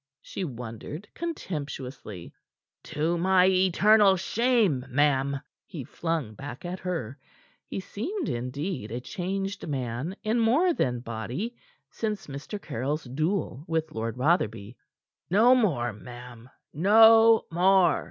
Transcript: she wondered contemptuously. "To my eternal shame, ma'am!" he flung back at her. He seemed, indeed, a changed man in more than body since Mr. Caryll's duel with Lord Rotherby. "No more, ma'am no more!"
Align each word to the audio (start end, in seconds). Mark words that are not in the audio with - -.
she 0.23 0.43
wondered 0.43 1.07
contemptuously. 1.13 2.33
"To 2.85 3.19
my 3.19 3.45
eternal 3.45 4.17
shame, 4.17 4.83
ma'am!" 4.89 5.39
he 5.67 5.83
flung 5.83 6.33
back 6.33 6.65
at 6.65 6.79
her. 6.79 7.19
He 7.67 7.79
seemed, 7.79 8.27
indeed, 8.27 8.91
a 8.91 8.99
changed 8.99 9.67
man 9.67 10.15
in 10.23 10.39
more 10.39 10.73
than 10.73 11.01
body 11.01 11.55
since 11.91 12.25
Mr. 12.25 12.59
Caryll's 12.59 13.03
duel 13.03 13.63
with 13.67 13.91
Lord 13.91 14.17
Rotherby. 14.17 14.75
"No 15.29 15.53
more, 15.53 15.93
ma'am 15.93 16.49
no 16.73 17.45
more!" 17.51 17.99